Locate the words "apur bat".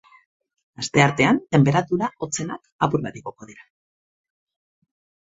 2.87-3.19